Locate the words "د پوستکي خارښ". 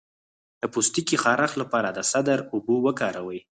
0.61-1.51